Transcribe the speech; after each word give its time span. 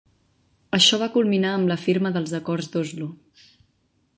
Això 0.77 0.97
va 1.01 1.09
culminar 1.17 1.51
amb 1.57 1.71
la 1.73 1.77
firma 1.83 2.13
dels 2.17 2.33
Acords 2.39 2.73
d'Oslo. 2.77 3.11